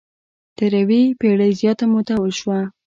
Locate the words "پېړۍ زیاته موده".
1.19-2.15